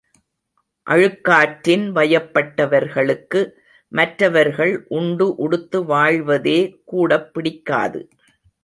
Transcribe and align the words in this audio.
அழுக்காற்றின் 0.87 1.85
வயப்பட்டவர்களுக்கு 1.97 3.41
மற்றவர்கள் 3.91 4.75
உண்டு, 4.97 5.27
உடுத்து 5.37 5.81
வாழ்வதே 5.85 6.59
கூடப் 6.85 7.31
பிடிக்காது! 7.33 8.01